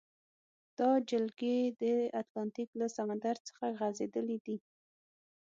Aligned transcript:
دا 0.77 0.89
جلګې 1.09 1.57
د 1.81 1.83
اتلانتیک 2.21 2.69
له 2.79 2.87
سمندر 2.97 3.35
څخه 3.47 3.65
غزیدلې 3.79 4.37
دي. 4.45 4.57